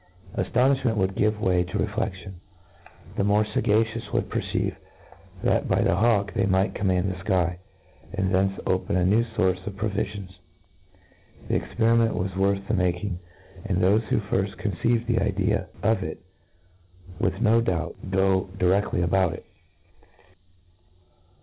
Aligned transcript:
Aftonifhment 0.35 0.95
would 0.97 1.13
give 1.13 1.39
way 1.39 1.63
to 1.63 1.77
refledion. 1.77 2.39
The 3.17 3.23
more 3.23 3.45
fagacious 3.45 4.11
would 4.11 4.31
perceive, 4.31 4.75
that, 5.43 5.67
by 5.67 5.83
the 5.83 5.93
hawk, 5.95 6.33
they 6.33 6.47
might 6.47 6.73
command 6.73 7.11
the 7.11 7.17
Iky, 7.17 7.57
and 8.15 8.33
thence 8.33 8.59
open 8.65 8.95
a 8.95 9.05
new 9.05 9.23
fource 9.35 9.59
of 9.67 9.75
provifions. 9.75 10.39
The 11.47 11.59
experi 11.59 11.99
ment 11.99 12.15
Was 12.15 12.35
worth 12.35 12.67
the 12.67 12.73
making; 12.73 13.19
and 13.63 13.77
thofe 13.77 14.01
who 14.05 14.21
firft 14.21 14.57
conceived 14.57 15.05
the 15.05 15.19
idea 15.19 15.67
of 15.83 16.01
it, 16.01 16.19
would 17.19 17.39
no 17.39 17.61
doubt 17.61 17.93
go 18.09 18.49
di 18.57 18.81
te&ly 18.81 19.03
about 19.03 19.33
it. 19.33 19.45